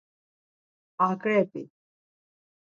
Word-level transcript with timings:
Aǩrep̌i! 1.07 1.63